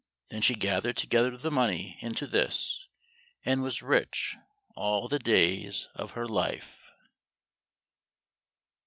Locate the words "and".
3.45-3.61